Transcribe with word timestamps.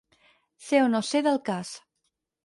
Ser 0.67 0.79
o 0.85 0.87
no 0.93 1.01
ser 1.09 1.21
del 1.27 1.37
cas. 1.49 1.75